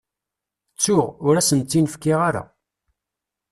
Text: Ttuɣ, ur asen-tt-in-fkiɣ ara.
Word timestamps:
Ttuɣ, 0.73 1.05
ur 1.27 1.35
asen-tt-in-fkiɣ 1.37 2.19
ara. 2.29 2.43